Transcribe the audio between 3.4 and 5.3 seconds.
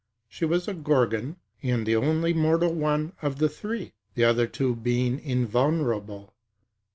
three, the other two being